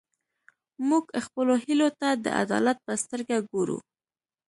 [0.87, 3.77] موږ خپلو هیلو ته د عدالت په سترګه ګورو.